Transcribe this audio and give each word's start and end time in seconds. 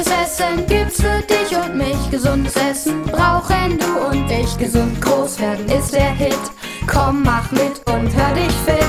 gutes 0.00 0.12
Essen 0.12 0.66
gibt's 0.66 0.96
für 0.96 1.20
dich 1.22 1.56
und 1.56 1.76
mich. 1.76 2.10
Gesundes 2.10 2.54
Essen 2.56 3.02
brauchen 3.02 3.78
du 3.78 4.08
und 4.08 4.30
ich. 4.30 4.56
Gesund 4.56 5.00
groß 5.00 5.40
werden 5.40 5.66
ist 5.66 5.92
der 5.92 6.10
Hit. 6.12 6.38
Komm, 6.86 7.22
mach 7.22 7.50
mit 7.50 7.80
und 7.86 8.14
hör 8.14 8.34
dich 8.34 8.52
fit. 8.64 8.86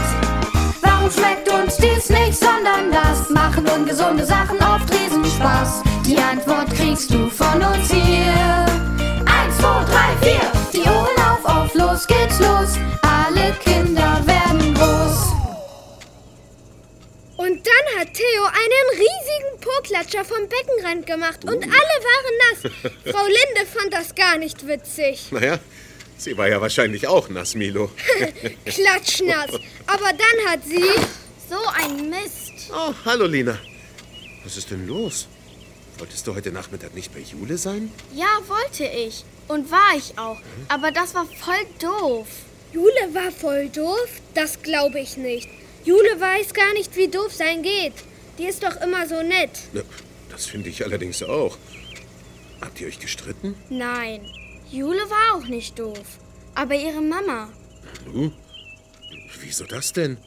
Warum 0.82 1.12
schmeckt 1.12 1.50
uns 1.52 1.78
dies 1.78 2.10
nicht, 2.10 2.40
sondern 2.40 2.92
das? 2.92 3.30
Machen 3.30 3.68
ungesunde 3.68 4.26
Sachen 4.26 4.58
oft 4.58 4.92
Riesenspaß. 4.94 5.84
Die 6.06 6.18
Antwort 6.18 6.74
kriegst 6.74 7.12
du 7.12 7.30
von 7.30 7.62
uns 7.62 7.92
hier. 7.92 8.66
Eins, 9.26 9.58
zwei, 9.58 9.84
drei, 9.86 10.30
vier. 10.30 10.61
Hat 18.12 18.18
Theo 18.18 18.44
einen 18.44 18.90
riesigen 19.00 19.60
Po-Klatscher 19.62 20.26
vom 20.26 20.48
Beckenrand 20.48 21.06
gemacht 21.06 21.44
und 21.44 21.64
alle 21.64 21.64
waren 21.64 22.38
nass. 22.40 22.92
Frau 23.14 23.26
Linde 23.26 23.72
fand 23.72 23.94
das 23.94 24.16
gar 24.16 24.38
nicht 24.38 24.68
witzig. 24.68 25.32
Naja, 25.32 25.60
sie 26.18 26.38
war 26.38 26.48
ja 26.48 26.60
wahrscheinlich 26.60 27.08
auch 27.08 27.30
nass, 27.30 27.56
Milo. 27.56 27.92
Klatschnass. 28.66 29.52
Aber 29.88 30.10
dann 30.10 30.52
hat 30.52 30.64
sie... 30.66 30.86
So 31.50 31.58
ein 31.76 32.10
Mist. 32.10 32.72
Oh, 32.72 32.94
hallo 33.04 33.26
Lina. 33.26 33.58
Was 34.46 34.56
ist 34.56 34.72
denn 34.72 34.88
los? 34.88 35.28
Wolltest 35.98 36.26
du 36.26 36.34
heute 36.34 36.50
Nachmittag 36.50 36.96
nicht 36.96 37.14
bei 37.14 37.20
Jule 37.20 37.58
sein? 37.58 37.92
Ja, 38.14 38.40
wollte 38.48 38.86
ich. 38.86 39.26
Und 39.50 39.70
war 39.70 39.98
ich 39.98 40.18
auch. 40.18 40.38
Aber 40.70 40.92
das 40.92 41.14
war 41.14 41.26
voll 41.26 41.66
doof. 41.80 42.28
Jule 42.72 43.14
war 43.14 43.34
voll 43.34 43.68
doof? 43.68 44.08
Das 44.34 44.62
glaube 44.62 45.02
ich 45.02 45.18
nicht. 45.18 45.50
Jule 45.84 46.20
weiß 46.20 46.54
gar 46.54 46.74
nicht, 46.74 46.96
wie 46.96 47.08
doof 47.08 47.34
sein 47.34 47.64
geht. 47.64 47.94
Die 48.38 48.46
ist 48.46 48.64
doch 48.64 48.80
immer 48.82 49.08
so 49.08 49.22
nett. 49.22 49.52
Das 50.30 50.46
finde 50.46 50.70
ich 50.70 50.84
allerdings 50.84 51.24
auch. 51.24 51.58
Habt 52.62 52.80
ihr 52.80 52.88
euch 52.88 53.00
gestritten? 53.00 53.56
Nein, 53.70 54.26
Jule 54.72 55.02
war 55.10 55.36
auch 55.38 55.48
nicht 55.48 55.78
doof. 55.78 56.20
Aber 56.56 56.76
ihre 56.76 57.02
Mama. 57.02 57.50
Nu? 58.06 58.32
Wieso 59.42 59.66
das 59.66 59.94
denn? 59.94 60.18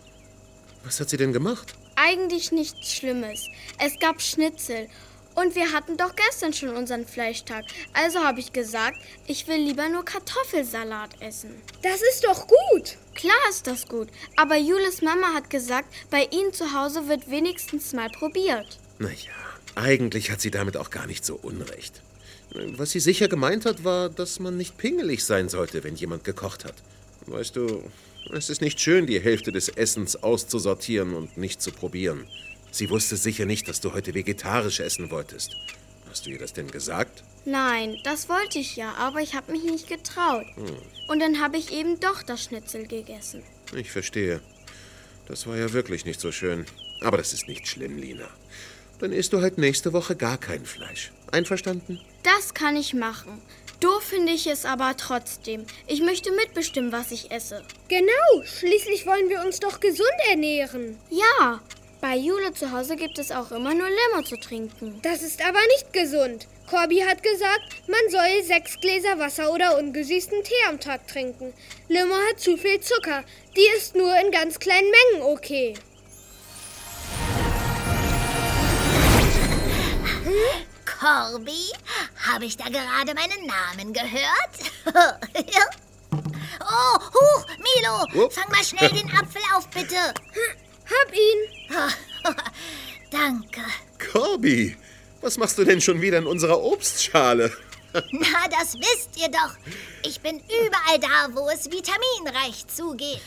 Was 0.85 1.01
hat 1.01 1.09
sie 1.09 1.17
denn 1.17 1.33
gemacht? 1.33 1.75
Eigentlich 1.97 2.51
nichts 2.51 2.93
Schlimmes. 2.93 3.49
Es 3.79 3.99
gab 4.01 4.21
Schnitzel. 4.21 4.89
Und 5.35 5.55
wir 5.57 5.73
hatten 5.73 5.97
doch 5.97 6.15
gestern 6.15 6.53
schon 6.53 6.77
unseren 6.77 7.07
Fleischtag. 7.07 7.65
Also 7.93 8.21
habe 8.21 8.41
ich 8.41 8.53
gesagt, 8.53 8.99
ich 9.27 9.49
will 9.49 9.61
lieber 9.61 9.89
nur 9.89 10.05
Kartoffelsalat 10.05 11.21
essen. 11.21 11.51
Das 11.83 12.01
ist 12.03 12.25
doch 12.25 12.47
gut. 12.47 12.97
Klar 13.15 13.37
ist 13.51 13.67
das 13.67 13.89
gut. 13.89 14.09
Aber 14.37 14.57
Jules 14.57 15.03
Mama 15.03 15.35
hat 15.35 15.51
gesagt, 15.51 15.89
bei 16.11 16.29
ihnen 16.31 16.53
zu 16.53 16.73
Hause 16.73 17.09
wird 17.09 17.31
wenigstens 17.31 17.93
mal 17.93 18.09
probiert. 18.11 18.79
Naja, 18.99 19.33
eigentlich 19.75 20.31
hat 20.31 20.41
sie 20.41 20.51
damit 20.51 20.77
auch 20.77 20.91
gar 20.91 21.07
nicht 21.07 21.25
so 21.25 21.35
unrecht. 21.35 22.01
Was 22.77 22.93
sie 22.93 23.01
sicher 23.01 23.27
gemeint 23.27 23.67
hat, 23.67 23.83
war, 23.83 24.09
dass 24.09 24.39
man 24.39 24.57
nicht 24.57 24.79
pingelig 24.79 25.25
sein 25.25 25.49
sollte, 25.49 25.83
wenn 25.83 25.97
jemand 25.97 26.23
gekocht 26.23 26.65
hat. 26.65 26.75
Weißt 27.27 27.57
du, 27.57 27.83
es 28.33 28.51
ist 28.51 28.61
nicht 28.61 28.81
schön, 28.81 29.07
die 29.07 29.21
Hälfte 29.21 29.51
des 29.51 29.69
Essens 29.69 30.23
auszusortieren 30.23 31.15
und 31.15 31.37
nicht 31.37 31.61
zu 31.61 31.73
probieren. 31.73 32.29
Sie 32.75 32.91
wusste 32.91 33.17
sicher 33.17 33.45
nicht, 33.45 33.69
dass 33.69 33.81
du 33.81 33.93
heute 33.93 34.15
vegetarisch 34.15 34.81
essen 34.81 35.13
wolltest. 35.13 35.55
Hast 36.11 36.27
du 36.27 36.31
ihr 36.31 36.39
das 36.39 36.55
denn 36.55 36.69
gesagt? 36.69 37.23
Nein, 37.45 37.97
das 38.03 38.29
wollte 38.29 38.59
ich 38.59 38.75
ja, 38.75 38.95
aber 38.95 39.21
ich 39.21 39.37
habe 39.37 39.53
mich 39.53 39.63
nicht 39.63 39.87
getraut. 39.87 40.45
Und 41.07 41.21
dann 41.21 41.41
habe 41.41 41.57
ich 41.57 41.73
eben 41.73 42.01
doch 42.01 42.25
das 42.25 42.43
Schnitzel 42.43 42.89
gegessen. 42.89 43.45
Ich 43.77 43.93
verstehe. 43.93 44.41
Das 45.29 45.47
war 45.47 45.57
ja 45.57 45.73
wirklich 45.73 46.05
nicht 46.05 46.19
so 46.19 46.33
schön. 46.33 46.67
Aber 47.01 47.17
das 47.17 47.33
ist 47.33 47.47
nicht 47.47 47.69
schlimm, 47.69 47.97
Lina. 47.97 48.29
Dann 48.99 49.13
isst 49.13 49.33
du 49.33 49.41
halt 49.41 49.57
nächste 49.57 49.93
Woche 49.93 50.17
gar 50.17 50.37
kein 50.37 50.67
Fleisch. 50.67 51.13
Einverstanden? 51.31 52.01
Das 52.25 52.55
kann 52.55 52.75
ich 52.75 52.93
machen. 52.93 53.41
Doof 53.79 54.03
finde 54.03 54.33
ich 54.33 54.49
es 54.49 54.65
aber 54.65 54.97
trotzdem. 54.97 55.65
Ich 55.87 56.01
möchte 56.01 56.33
mitbestimmen, 56.33 56.91
was 56.91 57.13
ich 57.13 57.31
esse. 57.31 57.63
Genau, 57.87 58.45
schließlich 58.45 59.07
wollen 59.07 59.29
wir 59.29 59.43
uns 59.45 59.61
doch 59.61 59.79
gesund 59.79 60.09
ernähren. 60.29 60.97
Ja, 61.11 61.61
bei 62.05 62.17
Jule 62.17 62.53
zu 62.53 62.71
Hause 62.71 62.97
gibt 62.97 63.19
es 63.19 63.31
auch 63.31 63.51
immer 63.51 63.73
nur 63.73 63.89
Limo 63.89 64.23
zu 64.23 64.37
trinken. 64.39 65.01
Das 65.01 65.23
ist 65.23 65.43
aber 65.43 65.61
nicht 65.69 65.91
gesund. 65.95 66.47
Corby 66.69 66.99
hat 66.99 67.23
gesagt, 67.23 67.89
man 67.89 68.11
soll 68.11 68.43
sechs 68.43 68.79
Gläser 68.79 69.19
Wasser 69.19 69.51
oder 69.51 69.79
ungesüßten 69.79 70.45
Tee 70.45 70.69
am 70.69 70.79
Tag 70.79 71.09
trinken. 71.09 71.55
Limo 71.89 72.15
hat 72.29 72.39
zu 72.41 72.59
viel 72.59 72.79
Zucker. 72.81 73.25
Die 73.57 73.67
ist 73.79 73.97
nur 73.97 74.15
in 74.21 74.31
ganz 74.31 74.59
kleinen 74.59 74.91
Mengen 74.91 75.23
okay. 75.23 75.79
Corby, 80.85 81.73
habe 82.29 82.45
ich 82.45 82.59
da 82.59 82.65
gerade 82.65 83.15
meinen 83.15 83.47
Namen 83.47 83.95
gehört? 83.95 84.85
oh, 86.61 86.99
huch, 87.15 87.47
Milo, 87.57 88.05
Oh. 88.15 88.29
fang 88.29 88.51
mal 88.51 88.63
schnell 88.63 88.91
den 88.91 89.11
Apfel 89.11 89.41
auf, 89.57 89.67
bitte. 89.69 89.97
Hab 90.85 91.13
ihn. 91.13 92.35
Danke. 93.11 93.63
Corby, 94.13 94.77
was 95.21 95.39
machst 95.39 95.59
du 95.59 95.65
denn 95.65 95.81
schon 95.81 96.01
wieder 96.01 96.19
in 96.19 96.27
unserer 96.27 96.63
Obstschale? 96.63 97.53
Na, 97.95 98.49
das 98.51 98.75
wisst 98.75 99.17
ihr 99.17 99.29
doch. 99.29 99.55
Ich 100.03 100.21
bin 100.21 100.39
überall 100.41 100.99
da, 101.01 101.29
wo 101.33 101.49
es 101.49 101.71
vitaminreich 101.71 102.67
zugeht. 102.67 103.23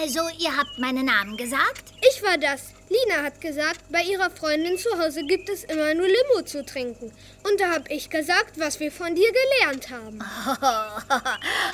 Also, 0.00 0.20
ihr 0.38 0.56
habt 0.56 0.78
meinen 0.78 1.06
Namen 1.06 1.36
gesagt? 1.36 1.92
Ich 2.08 2.22
war 2.22 2.38
das. 2.38 2.74
Lina 2.88 3.24
hat 3.24 3.40
gesagt, 3.40 3.80
bei 3.90 4.02
ihrer 4.02 4.30
Freundin 4.30 4.78
zu 4.78 4.88
Hause 4.98 5.24
gibt 5.24 5.48
es 5.48 5.64
immer 5.64 5.94
nur 5.94 6.06
Limo 6.06 6.42
zu 6.44 6.64
trinken. 6.64 7.12
Und 7.42 7.60
da 7.60 7.72
hab 7.72 7.90
ich 7.90 8.08
gesagt, 8.08 8.58
was 8.58 8.78
wir 8.78 8.92
von 8.92 9.14
dir 9.14 9.30
gelernt 9.32 9.90
haben. 9.90 10.20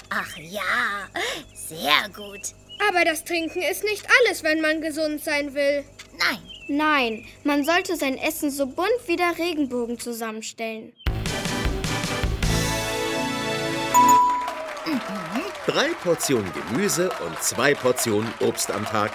Ach 0.08 0.36
ja, 0.38 1.08
sehr 1.54 2.08
gut. 2.08 2.54
Aber 2.88 3.04
das 3.04 3.24
Trinken 3.24 3.62
ist 3.62 3.84
nicht 3.84 4.06
alles, 4.20 4.42
wenn 4.42 4.60
man 4.60 4.80
gesund 4.80 5.22
sein 5.22 5.54
will. 5.54 5.84
Nein, 6.18 6.38
Nein, 6.66 7.26
man 7.44 7.62
sollte 7.64 7.94
sein 7.96 8.16
Essen 8.16 8.50
so 8.50 8.66
bunt 8.66 8.88
wie 9.06 9.16
der 9.16 9.36
Regenbogen 9.36 9.98
zusammenstellen. 9.98 10.94
Drei 15.66 15.88
Portionen 16.02 16.50
Gemüse 16.52 17.10
und 17.24 17.42
zwei 17.42 17.74
Portionen 17.74 18.32
Obst 18.40 18.70
am 18.70 18.84
Tag. 18.86 19.12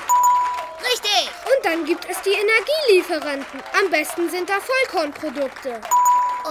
richtig. 0.80 1.30
Und 1.46 1.66
dann 1.66 1.86
gibt 1.86 2.06
es 2.10 2.22
die 2.22 2.32
Energielieferanten. 2.32 3.62
Am 3.84 3.90
besten 3.90 4.30
sind 4.30 4.50
da 4.50 4.60
Vollkornprodukte. 4.60 5.82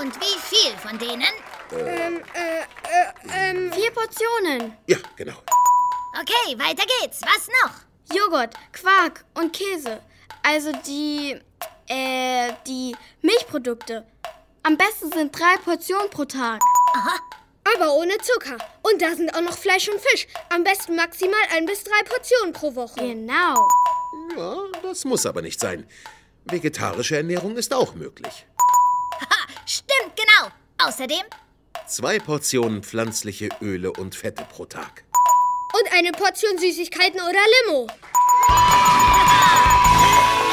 Und 0.01 0.15
wie 0.17 0.39
viel 0.41 0.77
von 0.79 0.99
denen? 0.99 1.23
Ähm, 1.73 2.23
äh, 2.35 2.61
äh, 2.61 3.51
ähm, 3.51 3.73
Vier 3.73 3.91
Portionen. 3.93 4.77
Ja, 4.87 4.97
genau. 5.17 5.35
Okay, 6.21 6.59
weiter 6.59 6.85
geht's. 7.01 7.21
Was 7.23 7.49
noch? 7.63 8.17
Joghurt, 8.17 8.55
Quark 8.73 9.25
und 9.35 9.53
Käse. 9.53 10.01
Also 10.43 10.73
die, 10.87 11.39
äh, 11.89 12.53
die 12.67 12.97
Milchprodukte. 13.23 14.05
Am 14.63 14.77
besten 14.77 15.13
sind 15.13 15.39
drei 15.39 15.57
Portionen 15.65 16.11
pro 16.11 16.25
Tag. 16.25 16.61
aber 17.75 17.93
ohne 17.95 18.17
Zucker. 18.19 18.57
Und 18.83 19.01
da 19.01 19.15
sind 19.15 19.35
auch 19.35 19.43
noch 19.43 19.57
Fleisch 19.57 19.89
und 19.89 20.01
Fisch. 20.01 20.27
Am 20.49 20.65
besten 20.65 20.97
maximal 20.97 21.41
ein 21.55 21.67
bis 21.67 21.85
drei 21.85 22.03
Portionen 22.05 22.53
pro 22.53 22.75
Woche. 22.75 23.01
Genau. 23.01 23.69
Ja, 24.37 24.57
das 24.83 25.05
muss 25.05 25.27
aber 25.27 25.43
nicht 25.43 25.61
sein. 25.61 25.87
Vegetarische 26.47 27.17
Ernährung 27.17 27.57
ist 27.57 27.73
auch 27.75 27.95
möglich. 27.95 28.47
Stimmt, 29.67 30.17
genau. 30.17 30.51
Außerdem, 30.79 31.25
Zwei 31.87 32.19
Portionen 32.19 32.83
pflanzliche 32.83 33.49
Öle 33.63 33.93
und 33.93 34.15
Fette 34.15 34.45
pro 34.45 34.67
Tag. 34.67 35.05
Und 35.75 35.93
eine 35.93 36.13
Portion 36.13 36.57
Süßigkeiten 36.57 37.21
oder 37.21 37.41
Limo. 37.67 37.87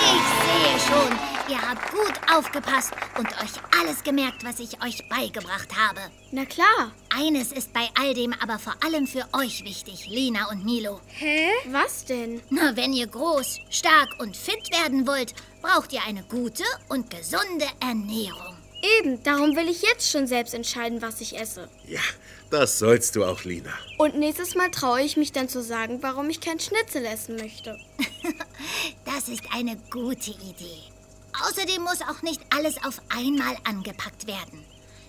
ich 0.03 0.25
sehe 0.43 0.79
schon, 0.87 1.17
ihr 1.47 1.61
habt 1.61 1.89
gut 1.91 2.13
aufgepasst 2.29 2.91
und 3.17 3.27
euch 3.41 3.79
alles 3.79 4.03
gemerkt, 4.03 4.43
was 4.43 4.59
ich 4.59 4.83
euch 4.83 5.07
beigebracht 5.07 5.69
habe. 5.77 6.01
Na 6.31 6.43
klar. 6.45 6.91
Eines 7.15 7.53
ist 7.53 7.71
bei 7.71 7.87
all 7.97 8.13
dem 8.13 8.33
aber 8.33 8.59
vor 8.59 8.75
allem 8.83 9.07
für 9.07 9.25
euch 9.31 9.63
wichtig, 9.63 10.05
Lina 10.09 10.49
und 10.49 10.65
Milo. 10.65 10.99
Hä? 11.07 11.47
Was 11.71 12.03
denn? 12.03 12.41
Na, 12.49 12.75
wenn 12.75 12.91
ihr 12.91 13.07
groß, 13.07 13.61
stark 13.69 14.09
und 14.19 14.35
fit 14.35 14.69
werden 14.71 15.07
wollt, 15.07 15.33
braucht 15.61 15.93
ihr 15.93 16.03
eine 16.05 16.23
gute 16.23 16.65
und 16.89 17.09
gesunde 17.09 17.67
Ernährung. 17.79 18.54
Eben, 18.99 19.23
darum 19.23 19.55
will 19.55 19.69
ich 19.69 19.81
jetzt 19.81 20.09
schon 20.09 20.27
selbst 20.27 20.53
entscheiden, 20.53 21.01
was 21.01 21.21
ich 21.21 21.39
esse. 21.39 21.69
Ja, 21.87 22.01
das 22.49 22.79
sollst 22.79 23.15
du 23.15 23.25
auch, 23.25 23.43
Lina. 23.43 23.73
Und 23.97 24.15
nächstes 24.15 24.55
Mal 24.55 24.69
traue 24.69 25.01
ich 25.01 25.17
mich 25.17 25.31
dann 25.31 25.49
zu 25.49 25.63
sagen, 25.63 25.99
warum 26.01 26.29
ich 26.29 26.41
kein 26.41 26.59
Schnitzel 26.59 27.05
essen 27.05 27.35
möchte. 27.37 27.77
Das 29.05 29.29
ist 29.29 29.43
eine 29.53 29.77
gute 29.91 30.31
Idee. 30.31 30.81
Außerdem 31.47 31.81
muss 31.83 32.01
auch 32.01 32.21
nicht 32.21 32.41
alles 32.49 32.75
auf 32.83 33.01
einmal 33.09 33.55
angepackt 33.63 34.27
werden. 34.27 34.65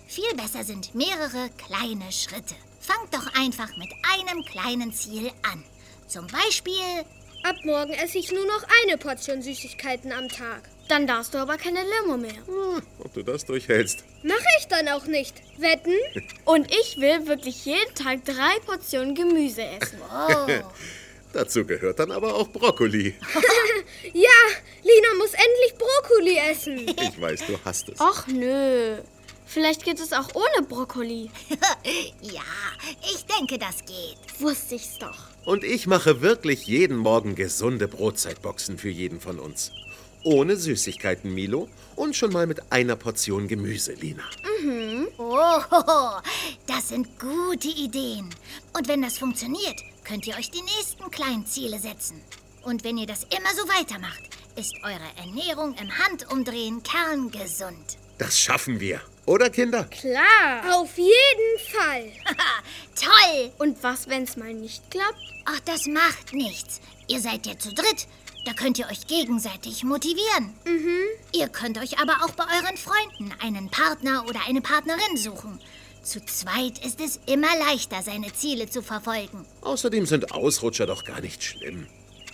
Viel 0.07 0.33
besser 0.35 0.63
sind 0.63 0.95
mehrere 0.95 1.49
kleine 1.57 2.11
Schritte. 2.11 2.55
Fangt 2.79 3.13
doch 3.13 3.33
einfach 3.39 3.69
mit 3.77 3.89
einem 4.15 4.43
kleinen 4.45 4.93
Ziel 4.93 5.31
an. 5.43 5.63
Zum 6.07 6.27
Beispiel, 6.27 7.05
Ab 7.43 7.55
morgen 7.63 7.93
esse 7.93 8.17
ich 8.17 8.31
nur 8.31 8.45
noch 8.45 8.63
eine 8.83 8.97
Portion 8.97 9.41
Süßigkeiten 9.41 10.11
am 10.11 10.27
Tag. 10.27 10.63
Dann 10.87 11.05
darfst 11.05 11.33
du 11.33 11.37
aber 11.37 11.57
keine 11.57 11.81
Limo 11.83 12.17
mehr. 12.17 12.31
Hm, 12.45 12.81
ob 12.99 13.13
du 13.13 13.23
das 13.23 13.45
durchhältst. 13.45 14.03
Mache 14.23 14.45
ich 14.59 14.67
dann 14.67 14.87
auch 14.87 15.05
nicht. 15.05 15.35
Wetten? 15.57 15.93
Und 16.45 16.71
ich 16.71 16.97
will 16.97 17.27
wirklich 17.27 17.65
jeden 17.65 17.93
Tag 17.93 18.23
drei 18.25 18.59
Portionen 18.65 19.13
Gemüse 19.15 19.63
essen. 19.63 19.99
Oh, 20.11 20.47
Dazu 21.33 21.65
gehört 21.65 21.99
dann 21.99 22.11
aber 22.11 22.33
auch 22.35 22.47
Brokkoli. 22.49 23.15
Ja, 24.13 24.29
Lina 24.83 25.13
muss 25.17 25.31
endlich 25.33 25.75
Brokkoli 25.77 26.37
essen. 26.51 26.87
Ich 26.87 27.21
weiß, 27.21 27.45
du 27.47 27.57
hast 27.63 27.89
es. 27.89 27.99
Och 27.99 28.27
nö. 28.27 28.97
Vielleicht 29.45 29.83
geht 29.83 29.99
es 29.99 30.13
auch 30.13 30.29
ohne 30.35 30.65
Brokkoli. 30.67 31.29
ja, 32.21 32.41
ich 33.13 33.25
denke, 33.25 33.57
das 33.57 33.79
geht. 33.85 34.17
Wusste 34.39 34.75
ich's 34.75 34.97
doch. 34.99 35.17
Und 35.45 35.63
ich 35.63 35.87
mache 35.87 36.21
wirklich 36.21 36.67
jeden 36.67 36.97
Morgen 36.97 37.35
gesunde 37.35 37.87
Brotzeitboxen 37.87 38.77
für 38.77 38.89
jeden 38.89 39.19
von 39.21 39.39
uns. 39.39 39.71
Ohne 40.23 40.55
Süßigkeiten, 40.55 41.33
Milo. 41.33 41.69
Und 41.95 42.15
schon 42.15 42.31
mal 42.31 42.47
mit 42.47 42.71
einer 42.71 42.95
Portion 42.95 43.47
Gemüse, 43.47 43.93
Lina. 43.93 44.23
Oh, 45.17 45.61
das 46.67 46.89
sind 46.89 47.19
gute 47.19 47.69
Ideen. 47.69 48.29
Und 48.73 48.87
wenn 48.87 49.01
das 49.01 49.17
funktioniert, 49.17 49.81
könnt 50.03 50.27
ihr 50.27 50.35
euch 50.35 50.51
die 50.51 50.61
nächsten 50.61 51.09
kleinen 51.11 51.45
Ziele 51.45 51.79
setzen. 51.79 52.21
Und 52.63 52.83
wenn 52.83 52.97
ihr 52.97 53.07
das 53.07 53.23
immer 53.23 53.49
so 53.55 53.67
weitermacht, 53.67 54.23
ist 54.55 54.73
eure 54.83 54.99
Ernährung 55.17 55.75
im 55.75 55.89
Handumdrehen 55.97 56.83
kerngesund. 56.83 57.97
Das 58.17 58.39
schaffen 58.39 58.79
wir. 58.79 59.01
Oder, 59.25 59.49
Kinder? 59.49 59.83
Klar. 59.85 60.75
Auf 60.75 60.97
jeden 60.97 61.71
Fall. 61.71 62.11
Toll! 62.95 63.51
Und 63.57 63.83
was, 63.83 64.07
wenn's 64.07 64.37
mal 64.37 64.53
nicht 64.53 64.89
klappt? 64.89 65.19
Ach, 65.45 65.59
das 65.65 65.85
macht 65.85 66.33
nichts. 66.33 66.81
Ihr 67.07 67.19
seid 67.21 67.45
ja 67.45 67.57
zu 67.59 67.73
dritt. 67.73 68.07
Da 68.47 68.53
könnt 68.53 68.79
ihr 68.79 68.87
euch 68.87 69.07
gegenseitig 69.07 69.83
motivieren. 69.83 70.53
Ihr 71.33 71.49
könnt 71.49 71.77
euch 71.79 71.99
aber 71.99 72.13
auch 72.23 72.31
bei 72.31 72.45
euren 72.45 72.77
Freunden 72.77 73.33
einen 73.41 73.69
Partner 73.69 74.23
oder 74.25 74.39
eine 74.47 74.61
Partnerin 74.61 75.17
suchen. 75.17 75.59
Zu 76.01 76.25
zweit 76.25 76.79
ist 76.85 77.01
es 77.01 77.19
immer 77.25 77.53
leichter, 77.67 78.01
seine 78.01 78.31
Ziele 78.31 78.69
zu 78.69 78.81
verfolgen. 78.81 79.45
Außerdem 79.59 80.05
sind 80.05 80.31
Ausrutscher 80.31 80.85
doch 80.85 81.03
gar 81.03 81.19
nicht 81.19 81.43
schlimm. 81.43 81.87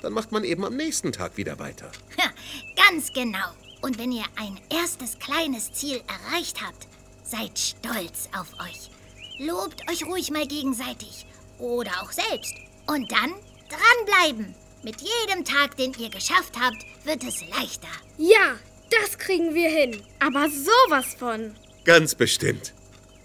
Dann 0.04 0.14
macht 0.14 0.32
man 0.32 0.44
eben 0.44 0.64
am 0.64 0.76
nächsten 0.76 1.12
Tag 1.12 1.36
wieder 1.36 1.58
weiter. 1.58 1.92
Ha, 2.22 2.30
ganz 2.76 3.12
genau. 3.12 3.50
Und 3.82 3.98
wenn 3.98 4.12
ihr 4.12 4.26
ein 4.36 4.60
erstes 4.70 5.18
kleines 5.18 5.74
Ziel 5.74 6.00
erreicht 6.08 6.62
habt, 6.62 6.88
seid 7.24 7.58
stolz 7.58 8.30
auf 8.38 8.54
euch. 8.62 8.92
Lobt 9.40 9.82
euch 9.90 10.06
ruhig 10.06 10.30
mal 10.30 10.46
gegenseitig 10.46 11.26
oder 11.58 12.04
auch 12.04 12.12
selbst. 12.12 12.54
Und 12.86 13.12
dann 13.12 13.34
dranbleiben. 13.68 14.54
Mit 14.84 14.98
jedem 15.02 15.46
Tag, 15.46 15.78
den 15.78 15.94
ihr 15.98 16.10
geschafft 16.10 16.54
habt, 16.60 16.78
wird 17.06 17.24
es 17.24 17.40
leichter. 17.50 17.88
Ja, 18.18 18.56
das 18.92 19.18
kriegen 19.18 19.54
wir 19.56 19.70
hin. 19.70 20.02
Aber 20.20 20.50
sowas 20.50 21.06
von. 21.18 21.56
Ganz 21.86 22.16
bestimmt. 22.16 22.74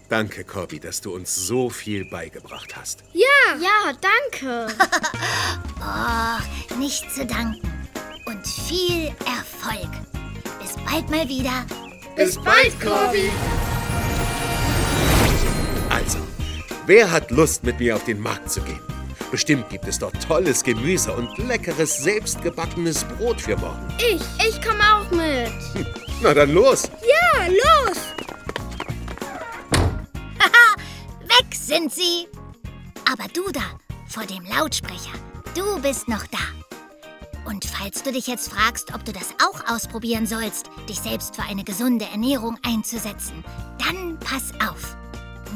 Danke, 0.07 0.43
Corby, 0.43 0.79
dass 0.79 1.01
du 1.01 1.13
uns 1.13 1.35
so 1.35 1.69
viel 1.69 2.05
beigebracht 2.09 2.75
hast. 2.75 3.03
Ja, 3.13 3.55
Ja, 3.59 3.93
danke. 4.01 4.73
Oh, 5.81 6.77
nicht 6.77 7.09
zu 7.13 7.25
danken. 7.25 7.61
Und 8.25 8.45
viel 8.45 9.07
Erfolg. 9.25 9.89
Bis 10.61 10.75
bald 10.85 11.09
mal 11.09 11.27
wieder. 11.29 11.65
bis 12.17 12.35
bald, 12.35 12.79
Corby. 12.81 13.29
Also, 15.89 16.19
wer 16.85 17.09
hat 17.09 17.31
Lust, 17.31 17.63
mit 17.63 17.79
mir 17.79 17.95
auf 17.95 18.03
den 18.03 18.19
Markt 18.19 18.51
zu 18.51 18.61
gehen? 18.61 18.79
Bestimmt 19.31 19.69
gibt 19.69 19.87
es 19.87 19.99
dort 19.99 20.15
tolles 20.27 20.63
Gemüse 20.63 21.13
und 21.13 21.37
leckeres, 21.37 21.97
selbstgebackenes 21.99 23.03
Brot 23.03 23.39
für 23.39 23.55
morgen. 23.57 23.87
Ich, 23.99 24.21
ich 24.47 24.61
komme 24.61 24.81
auch 24.91 25.11
mit. 25.11 25.51
Na 26.21 26.33
dann 26.33 26.51
los! 26.51 26.89
Ja, 27.01 27.45
los. 27.47 27.97
Weg 31.21 31.55
sind 31.55 31.93
sie. 31.93 32.27
Aber 33.11 33.25
du 33.33 33.51
da, 33.51 33.61
vor 34.07 34.25
dem 34.25 34.43
Lautsprecher, 34.45 35.13
du 35.55 35.79
bist 35.81 36.07
noch 36.07 36.25
da. 36.27 36.39
Und 37.45 37.65
falls 37.65 38.03
du 38.03 38.11
dich 38.11 38.27
jetzt 38.27 38.51
fragst, 38.51 38.93
ob 38.93 39.05
du 39.05 39.11
das 39.11 39.33
auch 39.43 39.73
ausprobieren 39.73 40.25
sollst, 40.25 40.69
dich 40.87 40.99
selbst 40.99 41.35
für 41.35 41.43
eine 41.43 41.63
gesunde 41.63 42.05
Ernährung 42.05 42.57
einzusetzen, 42.63 43.43
dann 43.77 44.19
pass 44.19 44.51
auf. 44.67 44.97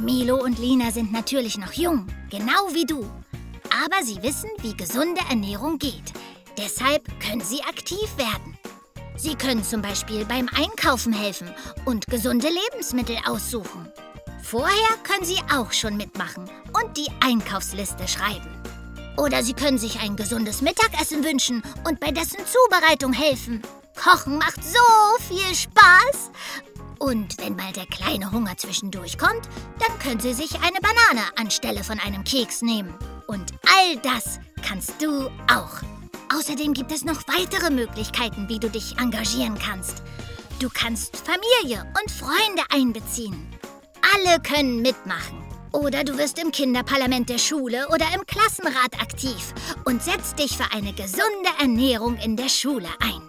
Milo 0.02 0.38
und 0.38 0.58
Lina 0.60 0.92
sind 0.92 1.12
natürlich 1.12 1.58
noch 1.58 1.74
jung, 1.74 2.08
genau 2.30 2.74
wie 2.74 2.86
du. 2.86 3.06
Aber 3.74 4.04
sie 4.04 4.22
wissen, 4.22 4.50
wie 4.62 4.76
gesunde 4.78 5.22
Ernährung 5.30 5.80
geht. 5.80 6.14
Deshalb 6.58 7.08
können 7.20 7.42
sie 7.42 7.64
aktiv 7.64 8.18
werden. 8.18 8.58
Sie 9.16 9.36
können 9.36 9.64
zum 9.64 9.82
Beispiel 9.82 10.26
beim 10.26 10.50
Einkaufen 10.56 11.14
helfen 11.14 11.50
und 11.86 12.08
gesunde 12.08 12.50
Lebensmittel 12.50 13.18
aussuchen. 13.26 13.92
Vorher 14.44 14.98
können 15.04 15.24
Sie 15.24 15.40
auch 15.52 15.72
schon 15.72 15.96
mitmachen 15.96 16.50
und 16.74 16.98
die 16.98 17.08
Einkaufsliste 17.22 18.08
schreiben. 18.08 18.62
Oder 19.18 19.44
Sie 19.44 19.54
können 19.54 19.78
sich 19.78 20.02
ein 20.02 20.16
gesundes 20.16 20.62
Mittagessen 20.62 21.24
wünschen 21.24 21.64
und 21.88 22.00
bei 22.00 22.12
dessen 22.12 22.40
Zubereitung 22.46 23.14
helfen. 23.14 23.62
Kochen 23.96 24.38
macht 24.38 24.64
so 24.64 25.24
viel 25.28 25.56
Spaß. 25.56 26.32
Und 27.00 27.38
wenn 27.38 27.56
mal 27.56 27.72
der 27.72 27.86
kleine 27.86 28.32
Hunger 28.32 28.58
zwischendurch 28.58 29.18
kommt, 29.18 29.48
dann 29.80 29.98
können 30.00 30.20
Sie 30.20 30.34
sich 30.34 30.56
eine 30.56 30.80
Banane 30.82 31.26
anstelle 31.38 31.84
von 31.84 32.00
einem 32.00 32.24
Keks 32.24 32.62
nehmen. 32.62 32.94
Und 33.28 33.52
all 33.66 33.98
das 33.98 34.40
kannst 34.62 35.02
du 35.02 35.28
auch. 35.48 35.82
Außerdem 36.34 36.74
gibt 36.74 36.92
es 36.92 37.06
noch 37.06 37.22
weitere 37.28 37.70
Möglichkeiten, 37.70 38.50
wie 38.50 38.60
du 38.60 38.70
dich 38.70 38.98
engagieren 38.98 39.58
kannst. 39.60 40.02
Du 40.60 40.70
kannst 40.70 41.18
Familie 41.18 41.86
und 42.02 42.12
Freunde 42.12 42.64
einbeziehen. 42.70 43.48
Alle 44.16 44.42
können 44.42 44.82
mitmachen. 44.82 45.44
Oder 45.72 46.04
du 46.04 46.18
wirst 46.18 46.40
im 46.40 46.52
Kinderparlament 46.52 47.30
der 47.30 47.40
Schule 47.40 47.88
oder 47.90 48.06
im 48.14 48.26
Klassenrat 48.26 49.02
aktiv 49.02 49.54
und 49.86 50.04
setzt 50.04 50.38
dich 50.38 50.56
für 50.56 50.72
eine 50.72 50.94
gesunde 50.94 51.50
Ernährung 51.60 52.18
in 52.18 52.38
der 52.38 52.50
Schule 52.50 52.90
ein. 53.00 53.22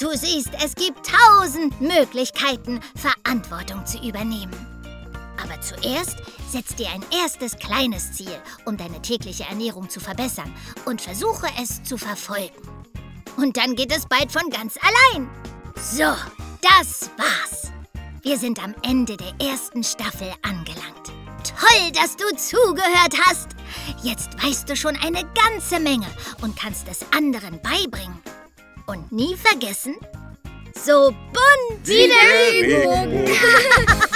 Du 0.00 0.10
siehst, 0.10 0.50
es 0.64 0.74
gibt 0.74 1.06
tausend 1.06 1.80
Möglichkeiten, 1.80 2.80
Verantwortung 2.96 3.86
zu 3.86 3.98
übernehmen. 3.98 4.71
Aber 5.52 5.60
zuerst 5.60 6.16
setz 6.50 6.74
dir 6.76 6.88
ein 6.90 7.04
erstes 7.22 7.56
kleines 7.56 8.12
Ziel, 8.12 8.34
um 8.64 8.76
deine 8.76 9.02
tägliche 9.02 9.44
Ernährung 9.44 9.88
zu 9.90 10.00
verbessern 10.00 10.52
und 10.86 11.02
versuche 11.02 11.46
es 11.60 11.82
zu 11.82 11.98
verfolgen. 11.98 12.54
Und 13.36 13.56
dann 13.56 13.74
geht 13.74 13.94
es 13.94 14.06
bald 14.06 14.32
von 14.32 14.48
ganz 14.50 14.78
allein. 14.78 15.28
So, 15.76 16.14
das 16.62 17.10
war's. 17.18 17.70
Wir 18.22 18.38
sind 18.38 18.62
am 18.62 18.74
Ende 18.82 19.16
der 19.16 19.34
ersten 19.46 19.84
Staffel 19.84 20.32
angelangt. 20.42 21.12
Toll, 21.44 21.92
dass 21.92 22.16
du 22.16 22.24
zugehört 22.36 23.14
hast. 23.26 23.48
Jetzt 24.02 24.42
weißt 24.42 24.68
du 24.68 24.76
schon 24.76 24.96
eine 24.96 25.24
ganze 25.34 25.80
Menge 25.80 26.06
und 26.40 26.56
kannst 26.56 26.86
es 26.88 27.04
anderen 27.14 27.60
beibringen. 27.60 28.22
Und 28.86 29.12
nie 29.12 29.36
vergessen, 29.36 29.96
so 30.74 31.10
bunt 31.10 31.86
Wie 31.86 32.08
der 32.08 33.02
Regenbogen. 33.06 33.36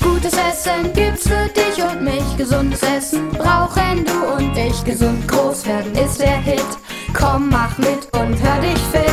Gutes 0.00 0.34
Essen 0.34 0.92
gibt's 0.94 1.26
für 1.26 1.48
dich 1.48 1.82
und 1.82 2.02
mich. 2.02 2.36
Gesundes 2.36 2.82
Essen 2.82 3.30
brauchen 3.30 4.04
du 4.04 4.34
und 4.36 4.56
ich. 4.56 4.84
Gesund 4.84 5.26
groß 5.28 5.66
werden 5.66 5.94
ist 5.94 6.20
der 6.20 6.38
Hit. 6.38 6.62
Komm, 7.14 7.48
mach 7.48 7.76
mit 7.78 8.08
und 8.14 8.40
hör 8.42 8.60
dich 8.60 8.78
fit. 8.92 9.12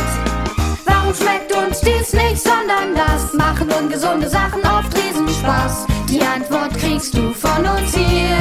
Warum 0.84 1.14
schmeckt 1.14 1.52
uns 1.52 1.80
dies 1.80 2.12
nicht, 2.12 2.42
sondern 2.42 2.94
das? 2.94 3.32
Machen 3.34 3.70
ungesunde 3.72 4.28
Sachen 4.28 4.62
oft 4.62 4.94
Riesenspaß. 4.96 5.86
Die 6.08 6.20
Antwort 6.22 6.76
kriegst 6.78 7.14
du 7.14 7.32
von 7.32 7.64
uns 7.66 7.94
hier. 7.94 8.39